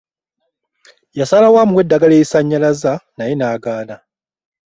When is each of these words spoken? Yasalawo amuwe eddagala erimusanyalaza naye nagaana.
Yasalawo 1.19 1.57
amuwe 1.63 1.81
eddagala 1.83 2.13
erimusanyalaza 2.15 2.91
naye 3.17 3.33
nagaana. 3.35 3.95